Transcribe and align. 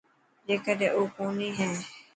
جيڪڏهن 0.47 0.93
او 0.95 1.01
ڪوني 1.17 1.49
هي. 1.57 1.69